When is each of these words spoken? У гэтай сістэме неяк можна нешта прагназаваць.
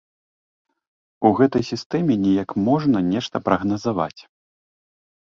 У 1.27 1.29
гэтай 1.39 1.63
сістэме 1.71 2.15
неяк 2.23 2.49
можна 2.69 2.99
нешта 3.11 3.41
прагназаваць. 3.49 4.21